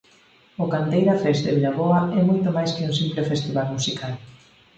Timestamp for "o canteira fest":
0.63-1.41